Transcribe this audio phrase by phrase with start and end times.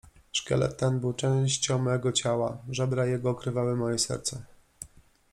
[0.31, 4.43] Szkielet ten był częścią mego ciała, żebra jego okrywały moje serce.